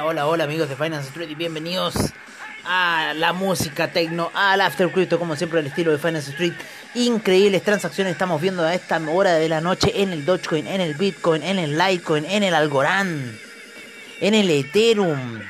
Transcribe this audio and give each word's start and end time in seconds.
Hola, 0.00 0.26
hola, 0.26 0.44
amigos 0.44 0.68
de 0.68 0.76
Finance 0.76 1.08
Street 1.08 1.30
y 1.30 1.34
bienvenidos 1.34 1.94
a 2.64 3.14
la 3.16 3.32
música 3.32 3.90
tecno, 3.90 4.30
al 4.32 4.60
After 4.60 4.90
Crypto, 4.92 5.18
como 5.18 5.34
siempre 5.34 5.58
el 5.60 5.66
estilo 5.66 5.90
de 5.90 5.98
Finance 5.98 6.30
Street. 6.30 6.52
Increíbles 6.94 7.62
transacciones 7.62 8.12
estamos 8.12 8.40
viendo 8.40 8.62
a 8.62 8.74
esta 8.74 9.00
hora 9.10 9.34
de 9.34 9.48
la 9.48 9.60
noche 9.60 10.02
en 10.02 10.12
el 10.12 10.24
Dogecoin, 10.24 10.66
en 10.66 10.80
el 10.80 10.94
Bitcoin, 10.94 11.42
en 11.42 11.58
el 11.58 11.76
Litecoin, 11.76 12.24
en 12.26 12.44
el 12.44 12.54
Algorand, 12.54 13.38
en 14.20 14.34
el 14.34 14.50
Ethereum, 14.50 15.40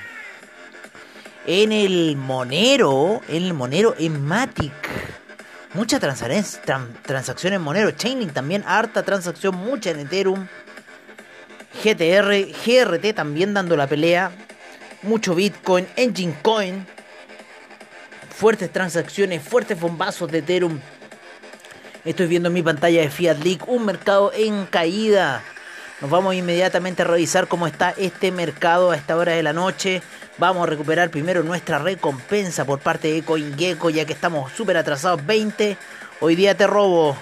en 1.47 1.73
el 1.73 2.17
Monero, 2.17 3.21
en 3.29 3.45
el 3.45 3.55
Monero 3.55 3.97
en 3.99 4.25
Matic. 4.25 4.73
Mucha 5.75 6.01
transacción 6.01 7.53
en 7.53 7.61
Monero. 7.61 7.91
Chainlink 7.91 8.33
también, 8.33 8.65
harta 8.67 9.03
transacción, 9.03 9.57
mucha 9.57 9.91
en 9.91 10.01
Ethereum. 10.01 10.47
GTR, 11.83 12.47
GRT 12.65 13.15
también 13.15 13.55
dando 13.55 13.77
la 13.77 13.87
pelea. 13.87 14.33
Mucho 15.03 15.35
Bitcoin, 15.35 15.87
Engine 15.97 16.35
Coin. 16.43 16.87
Fuertes 18.31 18.73
transacciones, 18.73 19.43
fuertes 19.43 19.79
bombazos 19.79 20.31
de 20.31 20.39
Ethereum. 20.39 20.81
Estoy 22.05 22.27
viendo 22.27 22.49
en 22.49 22.55
mi 22.55 22.63
pantalla 22.63 23.01
de 23.01 23.11
Fiat 23.11 23.39
League 23.39 23.61
un 23.67 23.85
mercado 23.85 24.33
en 24.33 24.67
caída. 24.67 25.43
Nos 26.01 26.11
vamos 26.11 26.35
inmediatamente 26.35 27.03
a 27.03 27.07
revisar 27.07 27.49
cómo 27.49 27.67
está 27.67 27.93
este 27.97 28.31
mercado 28.31 28.93
a 28.93 28.97
esta 28.97 29.17
hora 29.17 29.33
de 29.33 29.43
la 29.43 29.53
noche. 29.53 30.03
Vamos 30.39 30.63
a 30.63 30.71
recuperar 30.71 31.11
primero 31.11 31.43
nuestra 31.43 31.79
recompensa 31.79 32.65
por 32.65 32.79
parte 32.79 33.13
de 33.13 33.23
CoinGecko 33.23 33.91
ya 33.91 34.05
que 34.05 34.13
estamos 34.13 34.53
súper 34.53 34.77
atrasados. 34.77 35.27
20. 35.27 35.77
Hoy 36.21 36.37
día 36.37 36.57
te 36.57 36.67
robo. 36.67 37.17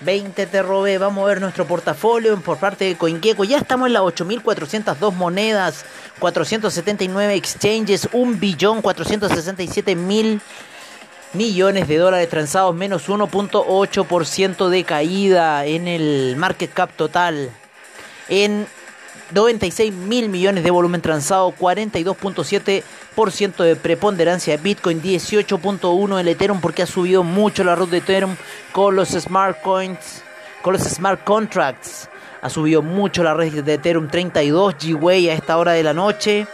20 0.00 0.46
te 0.46 0.62
robé. 0.62 0.98
Vamos 0.98 1.24
a 1.24 1.28
ver 1.28 1.40
nuestro 1.40 1.66
portafolio 1.66 2.38
por 2.40 2.58
parte 2.58 2.84
de 2.84 2.96
CoinGecko. 2.96 3.44
Ya 3.44 3.58
estamos 3.58 3.86
en 3.86 3.92
las 3.94 4.02
8.402 4.02 5.12
monedas, 5.12 5.84
479 6.18 7.34
exchanges, 7.34 8.10
1.467.000 8.10 10.40
millones 11.32 11.88
de 11.88 11.96
dólares 11.98 12.28
transados, 12.28 12.74
menos 12.74 13.08
1.8% 13.08 14.68
de 14.68 14.84
caída 14.84 15.64
en 15.66 15.88
el 15.88 16.36
market 16.36 16.72
cap 16.72 16.90
total. 16.94 17.50
En 18.28 18.68
96 19.30 19.92
mil 19.92 20.28
millones 20.28 20.64
de 20.64 20.70
volumen 20.70 21.00
transado, 21.00 21.54
42.7% 21.58 23.64
de 23.64 23.76
preponderancia. 23.76 24.56
De 24.56 24.62
Bitcoin, 24.62 25.02
18.1 25.02 26.20
el 26.20 26.28
Ethereum 26.28 26.60
porque 26.60 26.82
ha 26.82 26.86
subido 26.86 27.22
mucho 27.22 27.64
la 27.64 27.74
red 27.74 27.88
de 27.88 27.98
Ethereum 27.98 28.36
con 28.72 28.96
los 28.96 29.10
smart 29.10 29.60
coins, 29.62 30.22
con 30.62 30.74
los 30.74 30.82
smart 30.82 31.24
contracts. 31.24 32.08
Ha 32.42 32.50
subido 32.50 32.82
mucho 32.82 33.22
la 33.22 33.34
red 33.34 33.64
de 33.64 33.74
Ethereum, 33.74 34.08
32 34.08 34.76
G-Way 34.76 35.30
a 35.30 35.34
esta 35.34 35.56
hora 35.56 35.72
de 35.72 35.82
la 35.82 35.94
noche. 35.94 36.46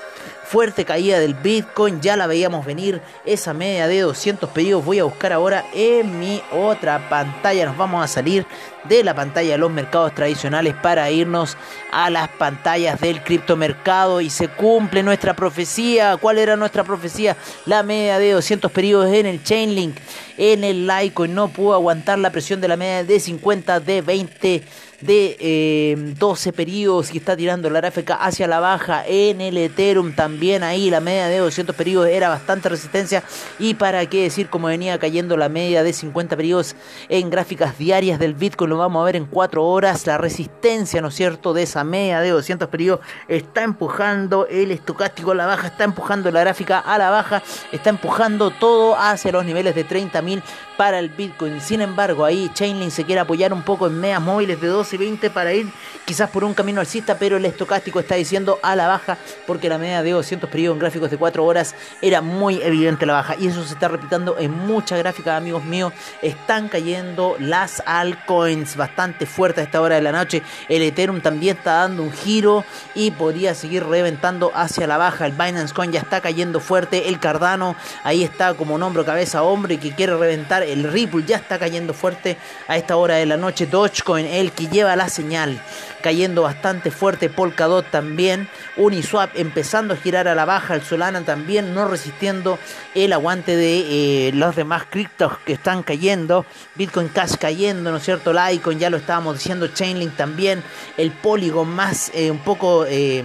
Fuerte 0.45 0.85
caída 0.85 1.19
del 1.21 1.35
Bitcoin, 1.35 2.01
ya 2.01 2.17
la 2.17 2.27
veíamos 2.27 2.67
venir, 2.67 3.01
esa 3.25 3.55
media 3.55 3.87
de 3.87 4.01
200 4.01 4.51
pedidos. 4.51 4.85
Voy 4.85 4.99
a 4.99 5.05
buscar 5.05 5.33
ahora 5.33 5.65
en 5.73 6.19
mi 6.19 6.43
otra 6.53 7.09
pantalla, 7.09 7.67
nos 7.67 7.77
vamos 7.77 8.05
a 8.05 8.09
salir 8.09 8.45
de 8.85 9.05
la 9.05 9.15
pantalla 9.15 9.53
de 9.53 9.59
los 9.59 9.71
mercados 9.71 10.15
tradicionales 10.15 10.75
para 10.75 11.11
irnos 11.11 11.57
a 11.93 12.11
las 12.11 12.29
pantallas 12.29 13.01
del 13.01 13.23
criptomercado 13.23 14.21
y 14.21 14.31
se 14.31 14.49
cumple 14.49 15.03
nuestra 15.03 15.35
profecía, 15.35 16.17
¿cuál 16.17 16.39
era 16.39 16.57
nuestra 16.57 16.85
profecía? 16.85 17.37
La 17.67 17.83
media 17.83 18.19
de 18.19 18.33
200 18.33 18.71
periodos 18.71 19.13
en 19.13 19.27
el 19.27 19.43
Chainlink, 19.43 19.97
en 20.39 20.65
el 20.65 20.87
Litecoin. 20.87 21.35
No 21.35 21.49
pudo 21.49 21.75
aguantar 21.75 22.19
la 22.19 22.31
presión 22.31 22.61
de 22.61 22.69
la 22.69 22.77
media 22.77 23.05
de 23.05 23.21
50, 23.21 23.81
de 23.81 24.03
20 24.03 24.63
de 25.01 26.15
12 26.19 26.49
eh, 26.49 26.53
periodos 26.53 27.15
y 27.15 27.19
está 27.19 27.37
tirando 27.37 27.71
la 27.71 27.81
gráfica 27.81 28.17
hacia 28.17 28.47
la 28.47 28.61
baja 28.61 29.05
en 29.07 29.41
el 29.41 29.57
Ethereum 29.57 30.15
también. 30.15 30.63
Ahí 30.63 30.91
la 30.91 31.01
media 31.01 31.27
de 31.27 31.39
200 31.39 31.75
periodos 31.75 32.09
era 32.09 32.29
bastante 32.29 32.69
resistencia. 32.69 33.23
Y 33.59 33.75
para 33.75 34.05
qué 34.07 34.23
decir 34.25 34.49
como 34.49 34.69
venía 34.69 34.99
cayendo 34.99 35.37
la 35.37 35.49
media 35.49 35.83
de 35.83 35.93
50 35.93 36.37
periodos 36.37 36.77
en 37.09 37.31
gráficas 37.31 37.79
diarias 37.79 38.19
del 38.19 38.35
Bitcoin 38.35 38.70
lo 38.71 38.79
vamos 38.79 39.03
a 39.03 39.05
ver 39.05 39.17
en 39.17 39.27
4 39.27 39.63
horas. 39.63 40.07
La 40.07 40.17
resistencia 40.17 41.03
no 41.03 41.09
es 41.09 41.15
cierto 41.15 41.53
de 41.53 41.65
esa 41.65 41.85
media 41.85 42.21
de 42.21 42.31
200 42.31 42.69
periodos 42.69 43.01
está 43.29 43.63
empujando 43.63 44.47
el 44.47 44.71
estocástico 44.71 45.33
a 45.33 45.35
la 45.35 45.47
baja 45.47 45.67
está 45.67 45.85
empujando 45.85 46.31
la 46.31 46.41
gráfica 46.41 46.79
a 46.79 46.97
la 46.97 47.11
baja 47.11 47.43
está 47.73 47.91
empujando 47.91 48.51
todo 48.51 48.97
hacia 48.97 49.33
los 49.33 49.45
niveles 49.45 49.75
de 49.75 49.87
30.000 49.87 50.43
para 50.81 50.99
el 50.99 51.11
Bitcoin 51.11 51.61
sin 51.61 51.83
embargo 51.83 52.25
ahí 52.25 52.51
Chainlink 52.55 52.91
se 52.91 53.05
quiere 53.05 53.21
apoyar 53.21 53.53
un 53.53 53.61
poco 53.61 53.87
en 53.87 54.01
medias 54.01 54.23
móviles 54.23 54.59
de 54.63 54.69
12 54.69 54.97
y 54.97 54.99
20 54.99 55.29
para 55.29 55.53
ir 55.53 55.71
quizás 56.07 56.29
por 56.31 56.43
un 56.43 56.55
camino 56.55 56.81
alcista, 56.81 57.19
pero 57.19 57.37
el 57.37 57.45
estocástico 57.45 58.01
está 58.01 58.17
diciendo 58.17 58.59
a 58.63 58.75
la 58.75 58.89
baja 58.89 59.17
porque 59.47 59.69
la 59.69 59.79
media 59.79 60.03
de 60.03 60.11
200 60.11 60.51
periodos 60.51 60.77
en 60.77 60.81
gráficos 60.81 61.11
de 61.11 61.19
4 61.19 61.45
horas 61.45 61.75
era 62.03 62.21
muy 62.21 62.61
evidente 62.63 63.07
la 63.07 63.13
baja 63.13 63.37
y 63.39 63.47
eso 63.47 63.63
se 63.63 63.75
está 63.75 63.89
repitiendo 63.89 64.39
en 64.39 64.51
muchas 64.51 64.99
gráficas, 64.99 65.37
amigos 65.37 65.65
míos. 65.65 65.93
Están 66.23 66.69
cayendo 66.69 67.37
las 67.39 67.81
altcoins 67.87 68.75
bastante 68.75 69.27
fuerte 69.27 69.61
a 69.61 69.65
esta 69.65 69.81
hora 69.81 69.97
de 69.97 70.03
la 70.03 70.13
noche. 70.13 70.43
El 70.69 70.83
Ethereum 70.83 71.21
también 71.21 71.59
está 71.59 71.75
dando 71.75 72.03
un 72.03 72.13
giro 72.13 72.65
y 72.95 73.11
podría 73.11 73.55
seguir 73.55 73.85
reventando 73.85 74.51
hacia 74.55 74.87
la 74.87 74.97
baja. 74.97 75.27
El 75.27 75.33
Binance 75.33 75.75
Coin 75.75 75.93
ya 75.93 76.01
está 76.01 76.21
cayendo 76.21 76.59
fuerte. 76.59 77.09
El 77.09 77.21
Cardano 77.21 77.77
ahí 78.03 78.25
está 78.25 78.55
como 78.55 78.75
hombro, 78.75 79.05
cabeza, 79.05 79.43
hombre 79.43 79.79
que 79.79 79.93
quiere 79.93 80.17
reventar. 80.17 80.65
El 80.73 80.85
Ripple 80.85 81.25
ya 81.27 81.37
está 81.37 81.59
cayendo 81.59 81.95
fuerte 81.95 82.37
a 82.69 82.77
esta 82.77 82.97
hora 82.97 83.17
de 83.17 83.27
la 83.27 83.37
noche. 83.37 83.67
Dogecoin, 83.67 84.27
el 84.27 84.53
que 84.53 84.69
lleva 84.69 84.97
la 84.97 85.09
señal, 85.09 85.61
cayendo 86.03 86.43
bastante 86.43 86.91
fuerte, 86.91 87.29
Polkadot 87.29 87.91
también, 87.91 88.49
Uniswap 88.77 89.31
empezando 89.37 89.95
a 89.95 89.97
girar 89.97 90.29
a 90.29 90.35
la 90.35 90.45
baja, 90.45 90.75
el 90.75 90.83
Solana 90.83 91.23
también 91.23 91.75
no 91.75 91.89
resistiendo 91.89 92.59
el 92.95 93.13
aguante 93.13 93.57
de 93.57 94.29
eh, 94.29 94.33
los 94.33 94.57
demás 94.57 94.85
criptos 94.89 95.39
que 95.45 95.55
están 95.55 95.83
cayendo, 95.83 96.47
Bitcoin 96.75 97.09
Cash 97.09 97.37
cayendo, 97.39 97.91
¿no 97.91 97.99
es 97.99 98.05
cierto? 98.05 98.33
Litecoin 98.33 98.79
ya 98.79 98.91
lo 98.91 98.97
estábamos 98.97 99.37
diciendo, 99.37 99.69
Chainlink 99.69 100.17
también, 100.17 100.63
el 100.97 101.11
Polygon 101.11 101.69
más 101.69 102.11
eh, 102.15 102.31
un 102.31 102.39
poco... 102.39 102.87
Eh, 102.87 103.25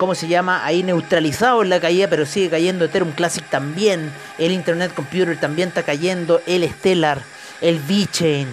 ¿cómo 0.00 0.14
se 0.14 0.28
llama? 0.28 0.64
Ahí 0.64 0.82
neutralizado 0.82 1.62
en 1.62 1.68
la 1.68 1.78
caída, 1.78 2.08
pero 2.08 2.24
sigue 2.24 2.48
cayendo. 2.48 2.86
Ethereum 2.86 3.12
Classic 3.12 3.44
también. 3.50 4.10
El 4.38 4.50
Internet 4.50 4.94
Computer 4.94 5.38
también 5.38 5.68
está 5.68 5.82
cayendo. 5.82 6.40
El 6.46 6.66
Stellar, 6.66 7.20
el 7.60 7.78
VeChain 7.78 8.48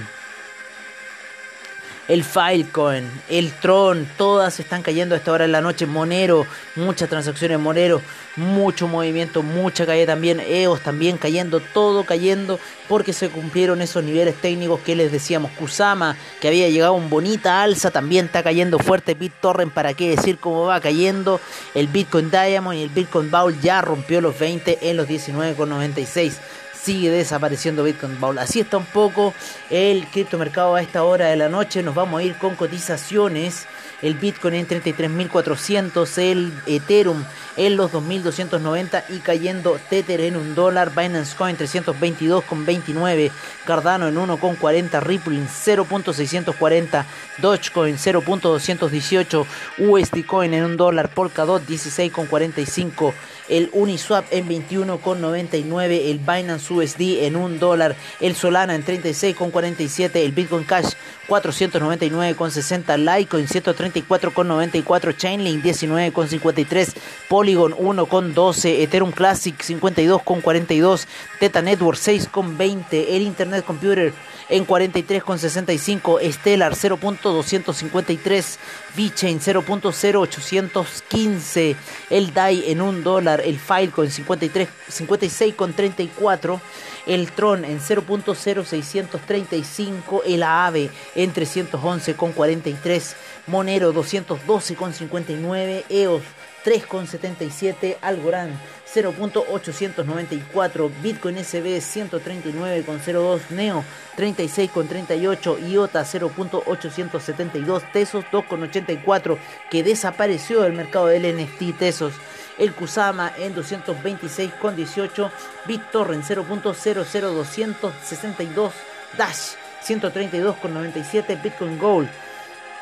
el 2.07 2.23
Filecoin, 2.23 3.09
el 3.29 3.51
Tron, 3.53 4.07
todas 4.17 4.59
están 4.59 4.81
cayendo 4.81 5.13
a 5.13 5.17
esta 5.17 5.31
hora 5.31 5.45
de 5.45 5.51
la 5.51 5.61
noche. 5.61 5.85
Monero, 5.85 6.45
muchas 6.75 7.09
transacciones 7.09 7.59
Monero, 7.59 8.01
mucho 8.37 8.87
movimiento, 8.87 9.43
mucha 9.43 9.85
caída 9.85 10.07
también. 10.07 10.39
EOS 10.39 10.81
también 10.81 11.17
cayendo, 11.17 11.59
todo 11.59 12.05
cayendo 12.05 12.59
porque 12.87 13.11
se 13.11 13.29
cumplieron 13.29 13.81
esos 13.81 14.03
niveles 14.03 14.35
técnicos 14.35 14.79
que 14.81 14.95
les 14.95 15.11
decíamos. 15.11 15.51
Kusama, 15.51 16.15
que 16.39 16.47
había 16.47 16.69
llegado 16.69 16.93
a 16.93 16.97
un 16.97 17.09
bonita 17.09 17.61
alza, 17.61 17.91
también 17.91 18.27
está 18.27 18.41
cayendo 18.41 18.79
fuerte. 18.79 19.13
BitTorrent, 19.13 19.73
para 19.73 19.93
qué 19.93 20.09
decir 20.15 20.37
cómo 20.37 20.65
va 20.65 20.79
cayendo. 20.79 21.41
El 21.75 21.87
Bitcoin 21.87 22.31
Diamond 22.31 22.77
y 22.77 22.83
el 22.83 22.89
Bitcoin 22.89 23.29
Bowl 23.29 23.59
ya 23.59 23.81
rompió 23.81 24.21
los 24.21 24.37
20 24.39 24.89
en 24.89 24.97
los 24.97 25.07
19,96 25.07 26.37
sigue 26.81 27.09
desapareciendo 27.09 27.83
Bitcoin 27.83 28.19
Bowl. 28.19 28.37
Así 28.39 28.59
está 28.59 28.77
un 28.77 28.85
poco 28.85 29.33
el 29.69 30.07
criptomercado 30.07 30.75
a 30.75 30.81
esta 30.81 31.03
hora 31.03 31.27
de 31.27 31.35
la 31.35 31.49
noche. 31.49 31.83
Nos 31.83 31.95
vamos 31.95 32.19
a 32.19 32.23
ir 32.23 32.37
con 32.37 32.55
cotizaciones. 32.55 33.67
El 34.01 34.13
Bitcoin 34.13 34.53
en 34.53 34.67
33.400, 34.67 36.17
el 36.19 36.53
Ethereum 36.67 37.23
en 37.57 37.75
los 37.75 37.91
2.290 37.91 39.03
y 39.09 39.17
cayendo 39.19 39.79
Tether 39.89 40.21
en 40.21 40.37
un 40.37 40.53
dólar, 40.53 40.91
Binance 40.95 41.35
Coin 41.35 41.57
322,29, 41.57 43.31
Cardano 43.65 44.07
en 44.07 44.15
1,40, 44.15 45.01
Ripple 45.01 45.35
en 45.35 45.47
0.640, 45.47 47.05
Dogecoin 47.39 47.97
0.218, 47.97 49.45
USD 49.79 50.25
Coin 50.25 50.53
en 50.53 50.63
un 50.63 50.77
dólar, 50.77 51.09
Polkadot 51.09 51.65
16,45, 51.65 53.13
el 53.49 53.69
Uniswap 53.73 54.25
en 54.31 54.47
21,99, 54.47 56.09
el 56.09 56.19
Binance 56.19 56.73
USD 56.73 57.25
en 57.25 57.35
un 57.35 57.59
dólar, 57.59 57.95
el 58.19 58.35
Solana 58.35 58.75
en 58.75 58.85
36,47, 58.85 60.15
el 60.15 60.31
Bitcoin 60.31 60.63
Cash 60.63 60.93
499,60, 61.27 62.97
Litecoin 62.97 63.47
134,94, 63.47 65.17
Chainlink 65.17 65.63
19,53, 65.63 66.93
Polygon 67.27 67.73
1,12, 67.73 68.81
Ethereum 68.81 69.11
Classic 69.11 69.55
52,42, 69.55 71.05
Teta 71.39 71.61
Network 71.61 71.97
6,20, 71.97 73.05
el 73.09 73.21
Internet 73.23 73.65
Computer 73.65 74.13
en 74.49 74.65
43,65, 74.65 76.31
Stellar 76.31 76.73
0.253, 76.73 78.57
VeChain 78.95 79.39
0.0815, 79.39 81.75
el 82.09 82.33
DAI 82.33 82.71
en 82.71 82.81
1 82.81 83.01
dólar, 83.01 83.41
el 83.41 83.59
Filecoin 83.59 84.09
53, 84.09 84.67
56,34, 84.89 86.59
el 87.07 87.31
Tron 87.31 87.65
en 87.65 87.79
0.0635, 87.79 90.21
el 90.25 90.43
AAVE 90.43 90.91
en 91.17 91.33
311,43, 91.33 93.15
Monero 93.47 93.93
212,59, 93.93 95.83
EOS 95.89 96.23
3,77, 96.63 97.97
Algorand 98.01 98.57
0.894, 98.93 100.89
Bitcoin 101.01 101.43
SB 101.43 101.79
139,02, 101.79 103.49
Neo 103.49 103.83
36,38, 104.15 105.69
IOTA 105.69 106.03
0.872, 106.03 107.91
Tesos 107.91 108.23
2,84, 108.31 109.37
que 109.71 109.83
desapareció 109.83 110.61
del 110.61 110.73
mercado 110.73 111.07
del 111.07 111.35
NFT 111.35 111.75
Tesos. 111.77 112.13
El 112.59 112.73
Kusama 112.73 113.33
en 113.37 113.55
226,18, 113.55 115.31
BitTorrent 115.65 116.23
0.00262, 116.23 118.71
Dash 119.17 119.55
132,97, 119.87 121.41
Bitcoin 121.41 121.79
Gold 121.79 122.09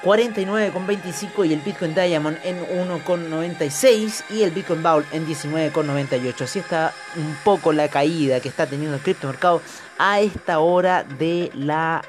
49,25 0.06 1.48
y 1.48 1.54
el 1.54 1.62
Bitcoin 1.62 1.96
Diamond 1.96 2.38
en 2.44 2.60
1,96 2.64 4.24
y 4.30 4.44
el 4.44 4.52
Bitcoin 4.52 4.84
Bowl 4.84 5.04
en 5.12 5.26
19,98. 5.26 6.42
Así 6.42 6.60
está 6.60 6.94
un 7.16 7.36
poco 7.44 7.74
la 7.74 7.88
caída 7.88 8.40
que 8.40 8.50
está 8.50 8.68
teniendo 8.68 8.98
el 8.98 9.02
criptomercado 9.02 9.64
a 9.98 10.20
esta 10.20 10.60
hora 10.60 11.04
de 11.04 11.50
la 11.56 12.04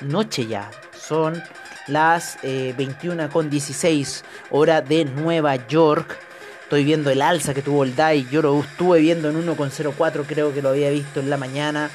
noche 0.00 0.46
ya. 0.46 0.70
Son 0.96 1.42
las 1.88 2.38
eh, 2.42 2.72
21,16 2.78 4.22
hora 4.50 4.80
de 4.80 5.04
Nueva 5.06 5.56
York. 5.66 6.18
Estoy 6.62 6.84
viendo 6.84 7.10
el 7.10 7.20
alza 7.20 7.52
que 7.52 7.62
tuvo 7.62 7.82
el 7.82 7.96
DAI. 7.96 8.28
Yo 8.30 8.42
lo 8.42 8.60
estuve 8.60 9.00
viendo 9.00 9.28
en 9.28 9.44
1,04. 9.44 10.24
Creo 10.24 10.54
que 10.54 10.62
lo 10.62 10.68
había 10.68 10.90
visto 10.90 11.18
en 11.18 11.28
la 11.28 11.36
mañana. 11.36 11.90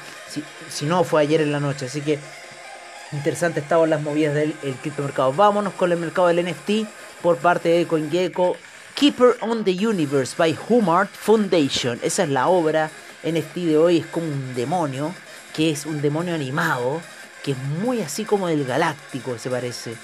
Si 0.68 0.84
no, 0.84 1.02
fue 1.02 1.22
ayer 1.22 1.40
en 1.40 1.50
la 1.50 1.60
noche. 1.60 1.86
Así 1.86 2.02
que 2.02 2.18
Interesante 3.12 3.60
estaban 3.60 3.90
las 3.90 4.02
movidas 4.02 4.34
del 4.34 4.54
criptomercado. 4.82 5.32
Vámonos 5.32 5.74
con 5.74 5.92
el 5.92 5.98
mercado 5.98 6.28
del 6.28 6.44
NFT 6.44 6.88
por 7.22 7.36
parte 7.38 7.68
de 7.68 7.86
CoinGecko. 7.86 8.56
Keeper 8.94 9.36
on 9.40 9.62
the 9.62 9.86
Universe 9.86 10.34
by 10.36 10.56
Humart 10.68 11.10
Foundation. 11.12 12.00
Esa 12.02 12.24
es 12.24 12.30
la 12.30 12.48
obra 12.48 12.90
NFT 13.22 13.56
de 13.56 13.78
hoy. 13.78 13.98
Es 13.98 14.06
como 14.06 14.26
un 14.26 14.54
demonio, 14.54 15.14
que 15.54 15.70
es 15.70 15.86
un 15.86 16.00
demonio 16.00 16.34
animado, 16.34 17.00
que 17.44 17.52
es 17.52 17.58
muy 17.58 18.00
así 18.00 18.24
como 18.24 18.48
del 18.48 18.64
galáctico, 18.64 19.38
se 19.38 19.50
parece. 19.50 19.94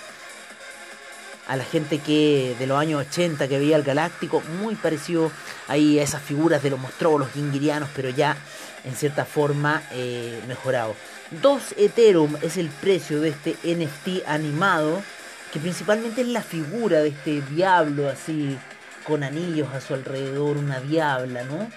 A 1.48 1.56
la 1.56 1.64
gente 1.64 1.98
que 1.98 2.54
de 2.58 2.66
los 2.66 2.78
años 2.78 3.04
80 3.08 3.48
que 3.48 3.58
veía 3.58 3.76
el 3.76 3.82
galáctico, 3.82 4.42
muy 4.60 4.76
parecido 4.76 5.30
ahí 5.68 5.98
a 5.98 6.02
esas 6.02 6.22
figuras 6.22 6.62
de 6.62 6.70
los 6.70 6.78
monstruos, 6.78 7.20
los 7.20 7.32
gingirianos, 7.32 7.88
pero 7.94 8.10
ya 8.10 8.36
en 8.84 8.94
cierta 8.94 9.24
forma 9.24 9.82
eh, 9.92 10.40
mejorado. 10.46 10.94
2 11.42 11.74
Ethereum 11.78 12.36
es 12.42 12.56
el 12.56 12.68
precio 12.68 13.20
de 13.20 13.30
este 13.30 13.56
NFT 13.64 14.26
animado, 14.26 15.02
que 15.52 15.58
principalmente 15.58 16.20
es 16.20 16.28
la 16.28 16.42
figura 16.42 17.00
de 17.00 17.08
este 17.08 17.40
diablo 17.42 18.08
así, 18.08 18.58
con 19.04 19.24
anillos 19.24 19.68
a 19.74 19.80
su 19.80 19.94
alrededor, 19.94 20.56
una 20.56 20.80
diabla, 20.80 21.44
¿no? 21.44 21.70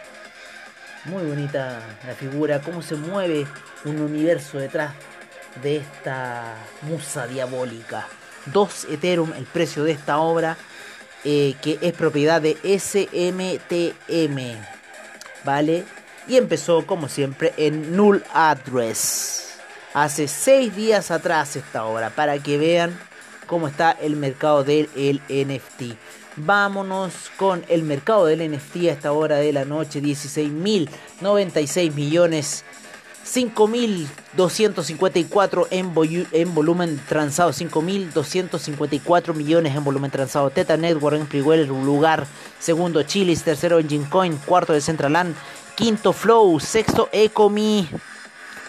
Muy 1.05 1.23
bonita 1.23 1.79
la 2.05 2.15
figura, 2.15 2.61
cómo 2.61 2.81
se 2.81 2.95
mueve 2.95 3.47
un 3.83 4.01
universo 4.01 4.57
detrás 4.57 4.93
de 5.61 5.77
esta 5.77 6.55
musa 6.81 7.27
diabólica. 7.27 8.07
2 8.53 8.87
Ethereum, 8.91 9.33
el 9.33 9.45
precio 9.45 9.83
de 9.83 9.91
esta 9.91 10.19
obra, 10.19 10.57
eh, 11.23 11.55
que 11.61 11.79
es 11.81 11.93
propiedad 11.93 12.41
de 12.41 12.57
SMTM, 12.63 14.37
¿vale? 15.43 15.83
Y 16.27 16.37
empezó, 16.37 16.85
como 16.85 17.07
siempre, 17.07 17.53
en 17.57 17.95
Null 17.95 18.23
Address 18.33 19.45
hace 19.95 20.27
seis 20.27 20.75
días 20.75 21.09
atrás 21.09 21.55
esta 21.55 21.85
obra 21.85 22.09
para 22.09 22.37
que 22.39 22.57
vean 22.57 22.99
cómo 23.47 23.67
está 23.67 23.91
el 23.91 24.17
mercado 24.17 24.63
del 24.63 24.89
NFT. 25.29 25.95
Vámonos 26.35 27.31
con 27.37 27.63
el 27.69 27.83
mercado 27.83 28.25
del 28.25 28.51
NFT 28.51 28.75
a 28.75 28.91
esta 28.91 29.13
hora 29.13 29.37
de 29.37 29.53
la 29.53 29.63
noche, 29.63 30.01
16.096 30.01 31.93
millones. 31.93 32.65
5.254 33.25 35.67
en, 35.71 35.91
en 36.31 36.53
volumen 36.53 37.01
transado, 37.09 37.51
5.254 37.51 39.33
millones 39.33 39.75
en 39.75 39.83
volumen 39.83 40.11
transado. 40.11 40.51
Teta 40.51 40.77
Network 40.77 41.19
en 41.19 41.25
primer 41.25 41.67
lugar, 41.67 42.27
segundo 42.59 43.01
Chilis, 43.03 43.43
tercero 43.43 43.79
Engine 43.79 44.07
Coin, 44.09 44.37
cuarto 44.37 44.71
de 44.73 44.81
Centraland, 44.81 45.35
quinto 45.75 46.13
Flow, 46.13 46.59
sexto 46.59 47.09
Ecomi, 47.11 47.89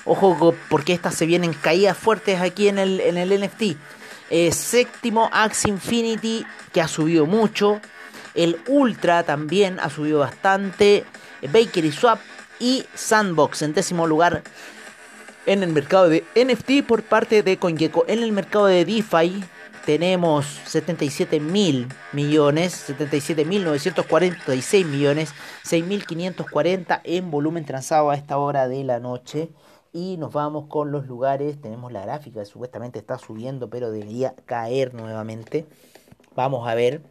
Ojo 0.08 0.54
porque 0.70 0.92
estas 0.92 1.16
se 1.16 1.26
vienen 1.26 1.52
caídas 1.52 1.98
fuertes 1.98 2.40
aquí 2.40 2.68
en 2.68 2.78
el, 2.78 3.00
en 3.00 3.18
el 3.18 3.40
NFT. 3.40 3.76
Eh, 4.30 4.52
séptimo 4.52 5.28
Axe 5.32 5.68
Infinity 5.68 6.46
que 6.72 6.80
ha 6.80 6.86
subido 6.86 7.26
mucho. 7.26 7.80
El 8.34 8.56
Ultra 8.68 9.24
también 9.24 9.80
ha 9.80 9.90
subido 9.90 10.20
bastante. 10.20 11.04
Bakery 11.42 11.90
Swap 11.90 12.20
y 12.60 12.84
Sandbox 12.94 13.62
en 13.62 13.74
décimo 13.74 14.06
lugar 14.06 14.42
en 15.46 15.62
el 15.62 15.72
mercado 15.72 16.08
de 16.08 16.24
NFT 16.34 16.86
por 16.86 17.02
parte 17.02 17.42
de 17.42 17.56
CoinGecko. 17.56 18.04
En 18.08 18.22
el 18.22 18.32
mercado 18.32 18.66
de 18.66 18.84
DeFi 18.84 19.44
tenemos 19.84 20.46
77 20.64 21.38
mil 21.38 21.88
millones, 22.12 22.72
77 22.72 23.44
mil 23.44 23.64
946 23.64 24.86
millones, 24.86 25.32
6.540 25.64 27.00
en 27.04 27.30
volumen 27.30 27.64
transado 27.64 28.10
a 28.10 28.16
esta 28.16 28.36
hora 28.38 28.68
de 28.68 28.82
la 28.84 28.98
noche. 28.98 29.50
Y 29.92 30.16
nos 30.18 30.32
vamos 30.32 30.66
con 30.68 30.90
los 30.90 31.06
lugares. 31.06 31.60
Tenemos 31.60 31.92
la 31.92 32.02
gráfica, 32.02 32.44
supuestamente 32.44 32.98
está 32.98 33.16
subiendo, 33.16 33.70
pero 33.70 33.90
debería 33.90 34.34
caer 34.44 34.92
nuevamente. 34.92 35.66
Vamos 36.34 36.68
a 36.68 36.74
ver 36.74 37.02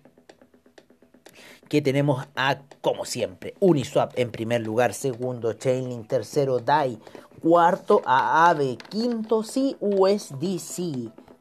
que 1.69 1.81
tenemos 1.81 2.25
a, 2.35 2.59
como 2.81 3.05
siempre, 3.05 3.55
Uniswap 3.59 4.13
en 4.15 4.31
primer 4.31 4.61
lugar, 4.61 4.93
segundo 4.93 5.53
Chainlink, 5.53 6.07
tercero 6.07 6.59
DAI, 6.59 6.99
cuarto 7.41 8.01
AAVE, 8.05 8.77
quinto 8.89 9.41
CUSDC, 9.43 10.79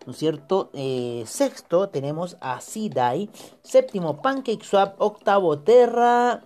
¿no 0.07 0.13
es 0.13 0.19
cierto? 0.19 0.71
Eh, 0.73 1.25
sexto 1.27 1.89
tenemos 1.89 2.37
a 2.41 2.59
CDAI, 2.61 3.31
séptimo 3.63 4.21
PancakeSwap, 4.23 5.01
octavo 5.01 5.59
Terra, 5.59 6.43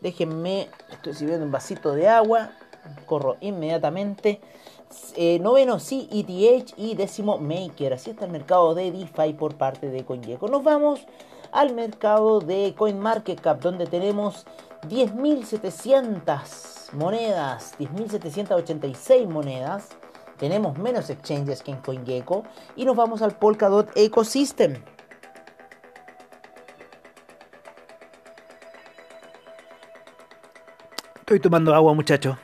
déjenme, 0.00 0.68
estoy 0.90 1.14
sirviendo 1.14 1.44
un 1.44 1.52
vasito 1.52 1.94
de 1.94 2.08
agua, 2.08 2.52
corro 3.06 3.36
inmediatamente. 3.40 4.40
Eh, 5.16 5.38
noveno 5.40 5.78
CETH 5.78 6.72
y 6.78 6.94
décimo 6.94 7.36
Maker. 7.36 7.92
Así 7.92 8.10
está 8.10 8.24
el 8.24 8.30
mercado 8.30 8.74
de 8.74 8.90
DeFi 8.90 9.34
por 9.34 9.56
parte 9.56 9.90
de 9.90 10.02
CoinGecko. 10.02 10.48
Nos 10.48 10.62
vamos 10.64 11.00
al 11.52 11.74
mercado 11.74 12.40
de 12.40 12.74
CoinMarketCap 12.76 13.60
donde 13.60 13.86
tenemos 13.86 14.46
10.700 14.88 16.92
monedas, 16.92 17.74
10.786 17.78 19.26
monedas. 19.26 19.88
Tenemos 20.38 20.78
menos 20.78 21.10
exchanges 21.10 21.62
que 21.62 21.72
en 21.72 21.78
CoinGecko 21.78 22.44
y 22.76 22.84
nos 22.84 22.96
vamos 22.96 23.22
al 23.22 23.36
Polkadot 23.36 23.90
Ecosystem. 23.96 24.82
Estoy 31.20 31.40
tomando 31.40 31.74
agua, 31.74 31.92
muchachos. 31.92 32.38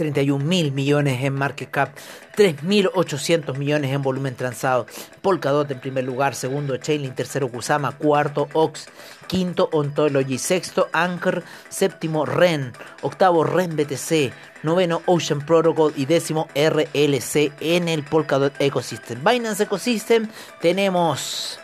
31 0.00 0.42
mil 0.42 0.72
millones 0.72 1.22
en 1.22 1.34
market 1.34 1.70
cap, 1.70 1.90
3.800 2.34 3.54
millones 3.58 3.92
en 3.92 4.00
volumen 4.00 4.34
transado. 4.34 4.86
Polkadot 5.20 5.70
en 5.70 5.78
primer 5.78 6.04
lugar, 6.04 6.34
segundo 6.34 6.78
Chainlink, 6.78 7.14
tercero 7.14 7.50
Kusama, 7.50 7.92
cuarto 7.92 8.48
Ox, 8.54 8.86
quinto 9.26 9.68
Ontology, 9.72 10.38
sexto 10.38 10.88
Anchor, 10.94 11.44
séptimo 11.68 12.24
REN, 12.24 12.72
octavo 13.02 13.44
REN 13.44 13.76
BTC, 13.76 14.32
noveno 14.62 15.02
Ocean 15.04 15.44
Protocol 15.44 15.92
y 15.94 16.06
décimo 16.06 16.48
RLC 16.54 17.52
en 17.60 17.88
el 17.88 18.02
Polkadot 18.02 18.54
Ecosystem. 18.58 19.22
Binance 19.22 19.64
Ecosystem 19.64 20.30
tenemos 20.62 21.60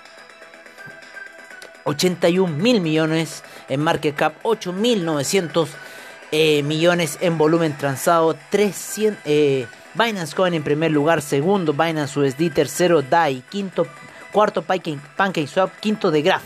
81 1.85 2.55
mil 2.55 2.83
millones 2.83 3.43
en 3.71 3.81
market 3.81 4.15
cap, 4.15 4.35
8.900 4.43 5.69
eh, 6.33 6.63
millones 6.63 7.19
en 7.21 7.39
volumen 7.39 7.77
transado. 7.77 8.37
300, 8.51 9.21
eh, 9.25 9.67
Binance 9.95 10.35
Coin 10.35 10.53
en 10.55 10.63
primer 10.63 10.91
lugar, 10.91 11.23
segundo 11.23 11.73
Binance 11.73 12.19
USD, 12.19 12.53
tercero 12.53 13.03
DAI, 13.03 13.43
quinto, 13.49 13.87
cuarto 14.31 14.63
PancakeSwap, 14.63 15.79
quinto 15.81 16.11
de 16.11 16.23
Graph, 16.23 16.45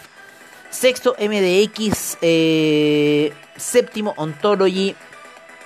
sexto 0.71 1.17
MDX, 1.19 2.19
eh, 2.23 3.33
séptimo 3.57 4.15
Ontology, 4.17 4.95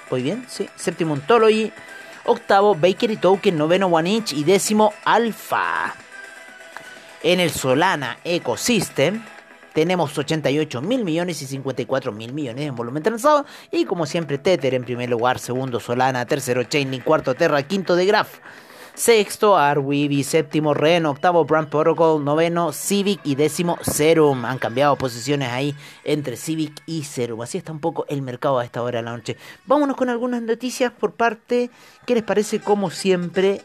¿voy 0.09 0.23
bien? 0.23 0.47
Sí, 0.49 0.69
séptimo 0.77 1.13
Ontology, 1.13 1.71
octavo 2.25 2.75
Bakery 2.75 3.19
Token, 3.19 3.59
noveno 3.59 3.89
One 3.89 4.11
Inch 4.11 4.33
y 4.33 4.45
décimo 4.45 4.95
Alpha. 5.05 5.95
En 7.23 7.41
el 7.41 7.51
Solana 7.51 8.19
Ecosystem, 8.25 9.23
tenemos 9.75 10.17
88 10.17 10.81
mil 10.81 11.05
millones 11.05 11.43
y 11.43 11.47
54 11.47 12.13
mil 12.13 12.33
millones 12.33 12.67
en 12.67 12.77
volumen 12.77 13.03
transado. 13.03 13.45
Y 13.71 13.85
como 13.85 14.07
siempre, 14.07 14.39
Tether 14.39 14.75
en 14.75 14.85
primer 14.85 15.11
lugar, 15.11 15.39
segundo 15.39 15.81
Solana, 15.81 16.25
tercero 16.27 16.63
Chainlink, 16.63 17.05
cuarto 17.05 17.35
Terra, 17.35 17.63
quinto 17.65 17.97
de 17.97 18.07
Graph. 18.07 18.39
Sexto, 18.95 19.57
Arweave. 19.57 20.23
Séptimo, 20.23 20.73
Ren. 20.73 21.05
Octavo, 21.07 21.45
Brand 21.45 21.69
Protocol. 21.69 22.25
Noveno, 22.25 22.73
Civic. 22.73 23.21
Y 23.25 23.35
décimo, 23.35 23.77
Serum. 23.83 24.45
Han 24.45 24.59
cambiado 24.59 24.95
posiciones 24.97 25.51
ahí 25.51 25.75
entre 26.05 26.37
Civic 26.37 26.81
y 26.87 27.03
Serum. 27.03 27.43
Así 27.43 27.59
está 27.59 27.73
un 27.73 27.81
poco 27.81 28.07
el 28.09 28.23
mercado 28.23 28.61
a 28.61 28.65
esta 28.65 28.83
hora 28.83 29.01
de 29.01 29.03
la 29.03 29.11
noche. 29.11 29.37
Vámonos 29.67 29.97
con 29.97 30.11
algunas 30.11 30.43
noticias 30.43 30.93
por 30.93 31.15
parte. 31.15 31.71
¿Qué 32.07 32.15
les 32.15 32.23
parece? 32.23 32.61
Como 32.61 32.91
siempre. 32.91 33.63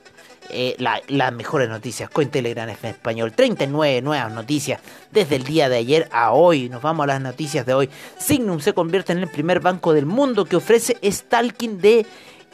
Eh, 0.52 0.76
las 0.80 1.34
mejores 1.34 1.70
noticias. 1.70 2.10
Cointelegram 2.10 2.70
en 2.70 2.86
español. 2.86 3.32
39 3.34 4.02
nuevas 4.02 4.32
noticias 4.32 4.82
desde 5.12 5.36
el 5.36 5.44
día 5.44 5.70
de 5.70 5.78
ayer 5.78 6.10
a 6.12 6.32
hoy. 6.32 6.70
Nos 6.70 6.82
vamos 6.82 7.04
a 7.04 7.08
las 7.08 7.22
noticias 7.22 7.66
de 7.66 7.74
hoy. 7.74 7.90
Signum 8.18 8.60
se 8.60 8.74
convierte 8.74 9.12
en 9.12 9.20
el 9.20 9.28
primer 9.28 9.60
banco 9.60 9.94
del 9.94 10.06
mundo 10.06 10.46
que 10.46 10.56
ofrece 10.56 10.98
stalking 11.04 11.80
de 11.80 12.06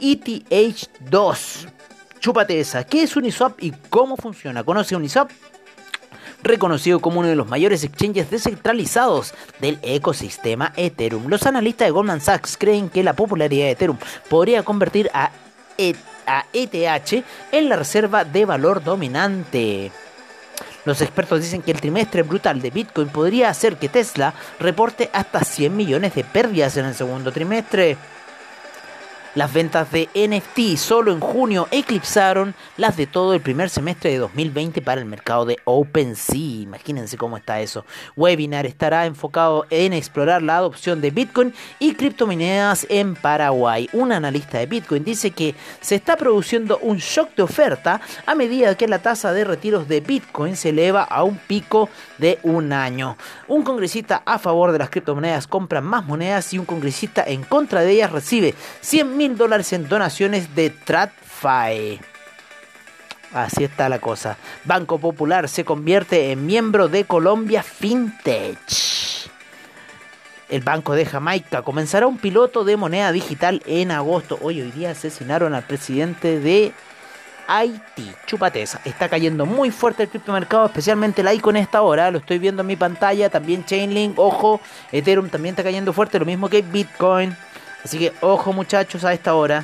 ETH2. 0.01 1.69
Chúpate 2.19 2.59
esa. 2.59 2.83
¿Qué 2.83 3.03
es 3.03 3.15
Uniswap 3.15 3.63
y 3.63 3.71
cómo 3.89 4.17
funciona? 4.17 4.63
¿Conoce 4.63 4.95
Uniswap? 4.95 5.31
reconocido 6.43 6.99
como 6.99 7.21
uno 7.21 7.29
de 7.29 7.35
los 7.35 7.47
mayores 7.47 7.83
exchanges 7.83 8.29
descentralizados 8.29 9.33
del 9.59 9.79
ecosistema 9.81 10.73
Ethereum. 10.75 11.27
Los 11.27 11.47
analistas 11.47 11.87
de 11.87 11.91
Goldman 11.91 12.21
Sachs 12.21 12.55
creen 12.55 12.89
que 12.89 13.03
la 13.03 13.13
popularidad 13.13 13.65
de 13.65 13.71
Ethereum 13.71 13.97
podría 14.29 14.61
convertir 14.63 15.09
a 15.13 15.31
ETH 15.31 15.44
a 16.25 16.45
ETH 16.53 17.23
en 17.51 17.69
la 17.69 17.75
reserva 17.75 18.23
de 18.23 18.45
valor 18.45 18.83
dominante. 18.83 19.91
Los 20.85 21.01
expertos 21.01 21.41
dicen 21.41 21.63
que 21.63 21.71
el 21.71 21.81
trimestre 21.81 22.21
brutal 22.21 22.61
de 22.61 22.69
Bitcoin 22.69 23.09
podría 23.09 23.49
hacer 23.49 23.77
que 23.77 23.89
Tesla 23.89 24.33
reporte 24.59 25.09
hasta 25.13 25.43
100 25.43 25.75
millones 25.75 26.13
de 26.13 26.23
pérdidas 26.23 26.77
en 26.77 26.85
el 26.85 26.93
segundo 26.93 27.31
trimestre. 27.31 27.97
Las 29.35 29.51
ventas 29.51 29.91
de 29.91 30.07
NFT 30.15 30.77
solo 30.77 31.11
en 31.11 31.19
junio 31.19 31.67
eclipsaron 31.69 32.55
las 32.77 32.95
de 32.95 33.05
todo 33.05 33.33
el 33.33 33.41
primer 33.41 33.69
semestre 33.69 34.11
de 34.11 34.17
2020 34.19 34.81
para 34.81 35.01
el 35.01 35.05
mercado 35.07 35.43
de 35.43 35.57
OpenSea. 35.65 36.61
Imagínense 36.61 37.17
cómo 37.17 37.35
está 37.35 37.59
eso. 37.59 37.83
Webinar 38.15 38.65
estará 38.65 39.05
enfocado 39.05 39.65
en 39.69 39.91
explorar 39.91 40.41
la 40.41 40.55
adopción 40.55 41.01
de 41.01 41.11
Bitcoin 41.11 41.53
y 41.79 41.95
criptomonedas 41.95 42.87
en 42.89 43.13
Paraguay. 43.13 43.89
Un 43.91 44.13
analista 44.13 44.57
de 44.57 44.67
Bitcoin 44.67 45.03
dice 45.03 45.31
que 45.31 45.53
se 45.81 45.95
está 45.95 46.15
produciendo 46.15 46.77
un 46.77 46.99
shock 46.99 47.35
de 47.35 47.43
oferta 47.43 47.99
a 48.25 48.35
medida 48.35 48.77
que 48.77 48.87
la 48.87 48.99
tasa 48.99 49.33
de 49.33 49.43
retiros 49.43 49.89
de 49.89 49.99
Bitcoin 49.99 50.55
se 50.55 50.69
eleva 50.69 51.03
a 51.03 51.23
un 51.23 51.35
pico 51.39 51.89
de 52.19 52.39
un 52.43 52.71
año. 52.71 53.17
Un 53.49 53.63
congresista 53.63 54.23
a 54.25 54.39
favor 54.39 54.71
de 54.71 54.79
las 54.79 54.89
criptomonedas 54.89 55.45
compra 55.45 55.81
más 55.81 56.05
monedas 56.05 56.53
y 56.53 56.57
un 56.57 56.63
congresista 56.65 57.21
en 57.27 57.43
contra 57.43 57.81
de 57.81 57.91
ellas 57.91 58.13
recibe 58.13 58.55
100 58.79 59.17
mil 59.17 59.24
dólares 59.33 59.73
en 59.73 59.89
donaciones 59.89 60.55
de 60.55 60.69
TradFi. 60.69 61.99
Así 63.33 63.63
está 63.65 63.89
la 63.89 63.99
cosa. 63.99 64.37
Banco 64.63 64.99
Popular 64.99 65.49
se 65.49 65.65
convierte 65.65 66.31
en 66.31 66.45
miembro 66.45 66.87
de 66.87 67.03
Colombia 67.05 67.63
FinTech. 67.63 68.57
El 70.47 70.61
Banco 70.61 70.93
de 70.93 71.05
Jamaica 71.05 71.63
comenzará 71.63 72.07
un 72.07 72.17
piloto 72.17 72.63
de 72.63 72.77
moneda 72.77 73.11
digital 73.11 73.61
en 73.65 73.91
agosto. 73.91 74.37
Hoy, 74.41 74.61
hoy 74.61 74.71
día 74.71 74.91
asesinaron 74.91 75.53
al 75.55 75.63
presidente 75.63 76.39
de 76.39 76.71
Haití. 77.47 78.11
Chupateza. 78.25 78.79
Está 78.85 79.09
cayendo 79.09 79.45
muy 79.45 79.71
fuerte 79.71 80.03
el 80.03 80.09
criptomercado, 80.09 80.67
especialmente 80.67 81.21
el 81.21 81.33
Icon 81.33 81.57
esta 81.57 81.81
hora. 81.81 82.11
Lo 82.11 82.19
estoy 82.19 82.39
viendo 82.39 82.61
en 82.61 82.67
mi 82.67 82.75
pantalla. 82.75 83.29
También 83.29 83.65
Chainlink, 83.65 84.17
ojo. 84.19 84.61
Ethereum 84.91 85.29
también 85.29 85.53
está 85.53 85.63
cayendo 85.63 85.93
fuerte, 85.93 86.19
lo 86.19 86.25
mismo 86.25 86.47
que 86.47 86.61
Bitcoin. 86.61 87.35
Así 87.85 87.99
que 87.99 88.11
ojo 88.21 88.51
muchachos 88.51 89.05
a 89.05 89.13
esta 89.13 89.35
hora. 89.35 89.63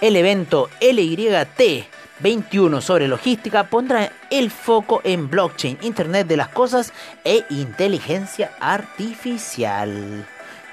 El 0.00 0.14
evento 0.14 0.70
LYT 0.80 1.88
21 2.20 2.80
sobre 2.80 3.08
logística 3.08 3.64
pondrá 3.64 4.12
el 4.30 4.52
foco 4.52 5.00
en 5.02 5.28
blockchain, 5.28 5.78
Internet 5.82 6.28
de 6.28 6.36
las 6.36 6.48
Cosas 6.48 6.92
e 7.24 7.44
inteligencia 7.50 8.52
artificial. 8.60 10.24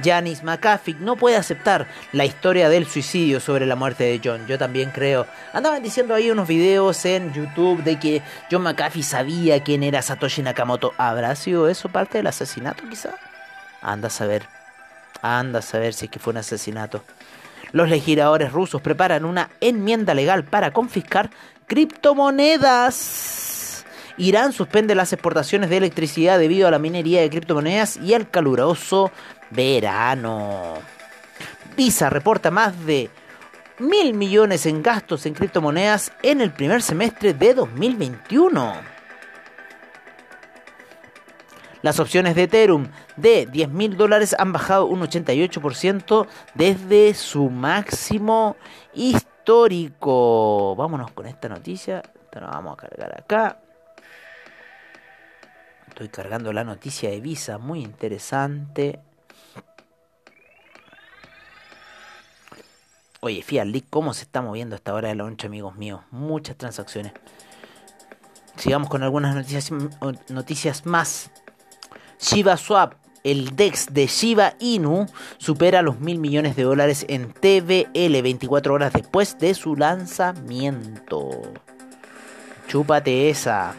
Janice 0.04 0.44
McAfee 0.44 0.98
no 1.00 1.16
puede 1.16 1.38
aceptar 1.38 1.88
la 2.12 2.26
historia 2.26 2.70
del 2.70 2.86
suicidio 2.86 3.40
sobre 3.40 3.66
la 3.66 3.76
muerte 3.76 4.04
de 4.04 4.22
John. 4.24 4.46
Yo 4.46 4.60
también 4.60 4.92
creo. 4.92 5.26
Andaban 5.54 5.82
diciendo 5.82 6.14
ahí 6.14 6.30
unos 6.30 6.48
videos 6.48 7.04
en 7.06 7.34
YouTube 7.34 7.82
de 7.84 7.98
que 7.98 8.22
John 8.52 8.62
McAfee 8.62 9.02
sabía 9.02 9.64
quién 9.64 9.82
era 9.82 10.04
Satoshi 10.04 10.44
Nakamoto. 10.44 10.94
¿Habrá 10.98 11.36
sido 11.36 11.68
eso 11.68 11.90
parte 11.90 12.20
del 12.20 12.28
asesinato 12.28 12.84
quizá? 12.88 13.16
Anda 13.82 14.10
a 14.10 14.12
saber. 14.12 14.57
Anda 15.22 15.60
a 15.60 15.62
saber 15.62 15.94
si 15.94 16.06
es 16.06 16.12
que 16.12 16.20
fue 16.20 16.32
un 16.32 16.38
asesinato. 16.38 17.04
Los 17.72 17.90
legisladores 17.90 18.52
rusos 18.52 18.82
preparan 18.82 19.26
una 19.26 19.50
enmienda 19.60 20.14
legal 20.14 20.44
para 20.44 20.72
confiscar 20.72 21.30
criptomonedas. 21.68 23.86
Irán 24.18 24.52
suspende 24.52 24.96
las 24.96 25.14
exportaciones 25.14 25.70
de 25.70 25.78
electricidad 25.78 26.40
debido 26.40 26.68
a 26.68 26.72
la 26.72 26.80
minería 26.80 27.22
de 27.22 27.30
criptomonedas 27.30 27.98
y 27.98 28.14
al 28.14 28.30
caluroso 28.30 29.12
verano. 29.52 30.76
Visa 31.76 32.10
reporta 32.10 32.50
más 32.50 32.86
de 32.86 33.10
mil 33.80 34.16
millones 34.16 34.66
en 34.66 34.82
gastos 34.82 35.26
en 35.28 35.36
criptomonedas 35.36 36.12
en 36.24 36.42
el 36.42 36.52
primer 36.52 36.82
semestre 36.82 37.34
de 37.34 37.54
2021. 37.54 38.97
Las 41.82 42.00
opciones 42.00 42.36
de 42.36 42.44
Ethereum 42.44 42.88
de 43.16 43.46
10 43.46 43.70
mil 43.70 43.98
dólares 43.98 44.36
han 44.38 44.52
bajado 44.52 44.86
un 44.86 45.02
88% 45.02 46.28
desde 46.56 47.14
su 47.14 47.50
máximo 47.50 48.56
histórico. 48.94 50.76
Vámonos 50.76 51.12
con 51.12 51.28
esta 51.28 51.50
noticia. 51.50 52.02
Esta 52.24 52.42
la 52.42 52.48
vamos 52.48 52.74
a 52.74 52.78
cargar 52.78 53.20
acá. 53.20 53.60
Estoy 55.88 56.10
cargando 56.10 56.54
la 56.54 56.64
noticia 56.64 57.10
de 57.10 57.22
Visa, 57.22 57.58
muy 57.58 57.82
interesante. 57.82 59.00
Oye, 63.20 63.42
Fiat 63.42 63.68
¿cómo 63.90 64.14
se 64.14 64.24
está 64.24 64.42
moviendo 64.42 64.76
esta 64.76 64.94
hora 64.94 65.10
de 65.10 65.16
la 65.16 65.24
noche, 65.24 65.48
amigos 65.48 65.76
míos? 65.76 66.02
Muchas 66.12 66.56
transacciones. 66.56 67.14
Sigamos 68.58 68.90
con 68.90 69.02
algunas 69.02 69.36
noticias, 69.36 69.72
noticias 70.30 70.86
más. 70.86 71.32
Shiba 72.20 72.58
Swap, 72.58 72.94
el 73.24 73.56
DEX 73.56 73.94
de 73.94 74.08
Shiba 74.08 74.54
Inu, 74.60 75.06
supera 75.38 75.82
los 75.82 76.00
mil 76.00 76.20
millones 76.20 76.56
de 76.56 76.64
dólares 76.64 77.06
en 77.10 77.32
TVL 77.32 78.22
24 78.22 78.74
horas 78.74 78.94
después 78.94 79.38
de 79.38 79.54
su 79.54 79.76
lanzamiento. 79.76 81.30
Chúpate 82.68 83.30
esa. 83.30 83.76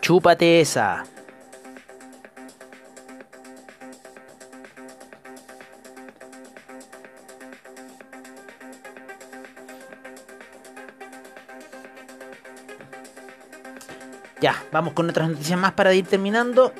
Chúpate 0.00 0.60
esa. 0.60 1.04
Ya, 14.40 14.62
vamos 14.70 14.92
con 14.92 15.10
otras 15.10 15.28
noticias 15.28 15.58
más 15.58 15.72
para 15.72 15.92
ir 15.94 16.06
terminando. 16.06 16.72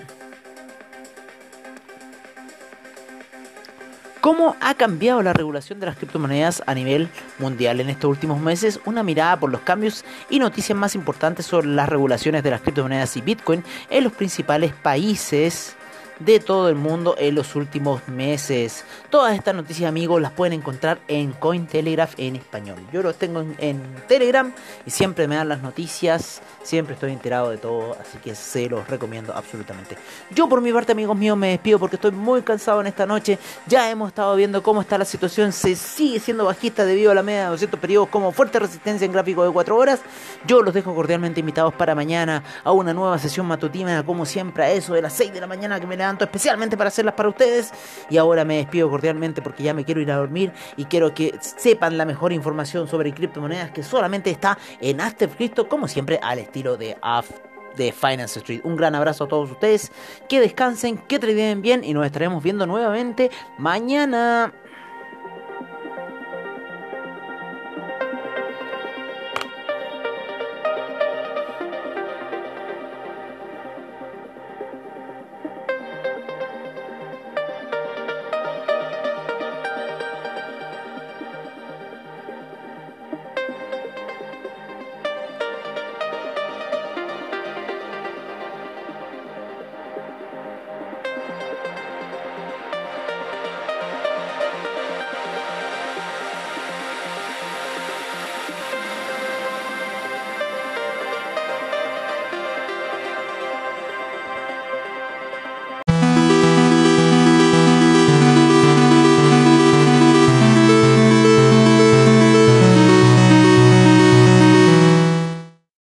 ¿Cómo 4.21 4.57
ha 4.61 4.75
cambiado 4.75 5.23
la 5.23 5.33
regulación 5.33 5.81
de 5.81 5.87
las 5.87 5.97
criptomonedas 5.97 6.63
a 6.67 6.75
nivel 6.75 7.09
mundial 7.39 7.81
en 7.81 7.89
estos 7.89 8.11
últimos 8.11 8.41
meses? 8.41 8.79
Una 8.85 9.03
mirada 9.03 9.41
por 9.41 9.51
los 9.51 9.63
cambios 9.63 10.05
y 10.29 10.39
noticias 10.39 10.77
más 10.77 10.95
importantes 10.95 11.47
sobre 11.47 11.69
las 11.69 11.89
regulaciones 11.89 12.43
de 12.43 12.51
las 12.51 12.61
criptomonedas 12.61 13.17
y 13.17 13.23
Bitcoin 13.23 13.65
en 13.89 14.05
los 14.05 14.13
principales 14.13 14.75
países 14.75 15.78
de 16.19 16.41
todo 16.41 16.69
el 16.69 16.75
mundo 16.75 17.15
en 17.19 17.35
los 17.35 17.55
últimos 17.55 18.07
meses. 18.09 18.85
Todas 19.11 19.35
estas 19.35 19.55
noticias, 19.55 19.89
amigos, 19.89 20.21
las 20.21 20.33
pueden 20.33 20.53
encontrar 20.53 20.99
en 21.09 21.33
Cointelegraph 21.33 22.15
en 22.19 22.37
español. 22.37 22.79
Yo 22.93 23.03
los 23.03 23.17
tengo 23.17 23.45
en, 23.59 23.79
Telegram 24.09 24.53
y 24.87 24.91
siempre 24.91 25.29
me 25.29 25.37
dan 25.37 25.49
las 25.49 25.63
noticias, 25.63 26.41
siempre 26.63 26.95
estoy 26.95 27.13
enterado 27.13 27.51
de 27.51 27.59
todo, 27.59 27.97
así 28.01 28.19
que 28.19 28.35
se 28.35 28.69
los 28.69 28.89
recomiendo 28.89 29.35
absolutamente. 29.35 29.97
Yo 30.31 30.49
por 30.49 30.61
mi 30.61 30.73
parte, 30.73 30.93
amigos 30.93 31.17
míos, 31.17 31.37
me 31.37 31.51
despido 31.51 31.79
porque 31.79 31.97
estoy 31.97 32.13
muy 32.13 32.43
cansado 32.43 32.81
en 32.81 32.87
esta 32.87 33.07
noche. 33.07 33.39
Ya 33.67 33.91
hemos 33.91 34.09
estado 34.09 34.35
viendo 34.37 34.63
cómo 34.63 34.81
está 34.81 34.99
la 34.99 35.05
situación, 35.05 35.53
se 35.53 35.77
sigue 35.77 36.21
siendo 36.21 36.45
bajista 36.45 36.85
debido 36.85 37.11
a 37.11 37.15
la 37.15 37.23
media 37.23 37.45
de 37.45 37.51
200 37.51 37.79
periodos 37.79 38.09
como 38.09 38.33
fuerte 38.33 38.59
resistencia 38.59 39.05
en 39.05 39.13
gráfico 39.13 39.45
de 39.45 39.53
4 39.53 39.77
horas. 39.77 40.01
Yo 40.47 40.63
los 40.63 40.73
dejo 40.75 40.95
cordialmente 40.95 41.41
invitados 41.41 41.75
para 41.75 41.95
mañana 41.95 42.43
a 42.65 42.73
una 42.73 42.95
nueva 42.95 43.19
sesión 43.19 43.47
matutina, 43.47 44.05
como 44.05 44.25
siempre, 44.25 44.65
a 44.65 44.71
eso 44.71 44.95
de 44.95 45.03
las 45.03 45.13
6 45.13 45.33
de 45.33 45.41
la 45.41 45.47
mañana 45.47 45.79
que 45.81 45.87
me 45.87 45.97
especialmente 46.25 46.77
para 46.77 46.89
hacerlas 46.89 47.15
para 47.15 47.29
ustedes. 47.29 47.73
Y 48.11 48.17
ahora 48.17 48.45
me 48.45 48.57
despido 48.57 48.91
cordialmente 48.91 49.43
porque 49.43 49.63
ya 49.63 49.75
me 49.75 49.85
quiero 49.85 50.01
ir 50.01 50.11
a 50.11 50.17
dormir 50.17 50.53
y 50.77 50.85
quiero 50.85 51.15
que 51.15 51.35
sepan 51.41 51.99
la 51.99 52.05
mejor 52.05 52.33
información 52.33 52.89
sobre 52.89 53.13
criptomonedas 53.13 53.71
que 53.71 53.83
solamente 53.83 54.31
está 54.31 54.59
en 54.81 55.01
After 55.01 55.29
Crypto, 55.29 55.69
como 55.69 55.89
siempre, 55.89 56.19
al 56.23 56.39
estilo 56.39 56.77
de 56.77 56.97
After 57.03 57.49
de 57.77 57.93
Finance 57.93 58.41
Street. 58.41 58.61
Un 58.65 58.77
gran 58.77 58.95
abrazo 58.95 59.25
a 59.25 59.29
todos 59.29 59.51
ustedes, 59.51 59.91
que 60.29 60.41
descansen, 60.41 60.99
que 60.99 61.19
traden 61.19 61.63
bien 61.63 61.85
y 61.85 61.95
nos 61.95 62.05
estaremos 62.05 62.43
viendo 62.43 62.67
nuevamente 62.67 63.31
mañana. 63.57 64.53